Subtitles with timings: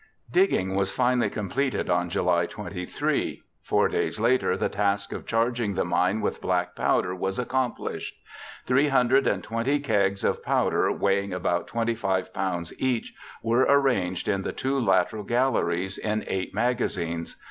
[0.31, 3.43] Digging was finally completed on July 23.
[3.61, 8.15] Four days later the task of charging the mine with black powder was accomplished.
[8.65, 14.41] Three hundred and twenty kegs of powder weighing about 25 pounds each were arranged in
[14.41, 17.35] the two lateral galleries in eight magazines.